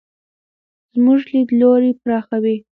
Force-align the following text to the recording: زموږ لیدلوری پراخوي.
زموږ 0.93 1.19
لیدلوری 1.33 1.91
پراخوي. 2.01 2.57